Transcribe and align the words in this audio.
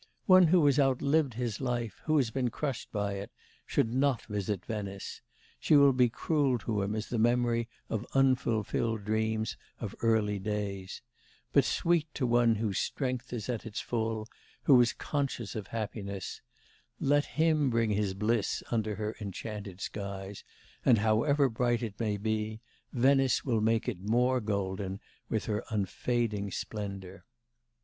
One 0.25 0.47
who 0.47 0.65
has 0.65 0.79
outlived 0.79 1.35
his 1.35 1.61
life, 1.61 2.01
who 2.05 2.17
has 2.17 2.31
been 2.31 2.49
crushed 2.49 2.91
by 2.91 3.17
it, 3.19 3.31
should 3.67 3.93
not 3.93 4.23
visit 4.25 4.65
Venice; 4.65 5.21
she 5.59 5.75
will 5.75 5.93
be 5.93 6.09
cruel 6.09 6.57
to 6.57 6.81
him 6.81 6.95
as 6.95 7.09
the 7.09 7.19
memory 7.19 7.69
of 7.87 8.07
unfulfilled 8.15 9.05
dreams 9.05 9.57
of 9.79 9.93
early 10.01 10.39
days; 10.39 11.03
but 11.53 11.65
sweet 11.65 12.07
to 12.15 12.25
one 12.25 12.55
whose 12.55 12.79
strength 12.79 13.31
is 13.31 13.47
at 13.47 13.63
its 13.63 13.79
full, 13.79 14.27
who 14.63 14.81
is 14.81 14.91
conscious 14.91 15.53
of 15.55 15.67
happiness; 15.67 16.41
let 16.99 17.25
him 17.37 17.69
bring 17.69 17.91
his 17.91 18.15
bliss 18.15 18.63
under 18.71 18.95
her 18.95 19.15
enchanted 19.21 19.79
skies; 19.79 20.43
and 20.83 20.97
however 20.97 21.47
bright 21.47 21.83
it 21.83 21.99
may 21.99 22.17
be, 22.17 22.59
Venice 22.91 23.45
will 23.45 23.61
make 23.61 23.87
it 23.87 23.99
more 23.99 24.41
golden 24.41 24.99
with 25.29 25.45
her 25.45 25.63
unfading 25.69 26.49
splendour. 26.49 27.23